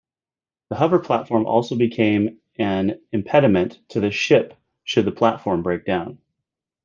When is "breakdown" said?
5.61-6.17